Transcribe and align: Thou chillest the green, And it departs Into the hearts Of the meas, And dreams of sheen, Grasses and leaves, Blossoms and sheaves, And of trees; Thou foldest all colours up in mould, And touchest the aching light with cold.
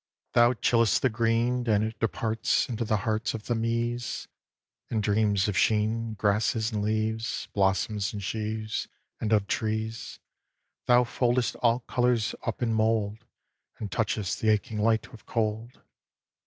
Thou 0.33 0.53
chillest 0.53 1.03
the 1.03 1.11
green, 1.11 1.69
And 1.69 1.83
it 1.83 1.99
departs 1.99 2.67
Into 2.67 2.83
the 2.83 2.97
hearts 3.05 3.35
Of 3.35 3.45
the 3.45 3.53
meas, 3.53 4.27
And 4.89 5.03
dreams 5.03 5.47
of 5.47 5.55
sheen, 5.55 6.15
Grasses 6.15 6.71
and 6.71 6.81
leaves, 6.81 7.47
Blossoms 7.53 8.11
and 8.11 8.23
sheaves, 8.23 8.87
And 9.19 9.31
of 9.31 9.45
trees; 9.45 10.19
Thou 10.87 11.03
foldest 11.03 11.55
all 11.61 11.81
colours 11.81 12.33
up 12.41 12.63
in 12.63 12.73
mould, 12.73 13.25
And 13.77 13.91
touchest 13.91 14.39
the 14.41 14.49
aching 14.49 14.79
light 14.79 15.11
with 15.11 15.27
cold. 15.27 15.83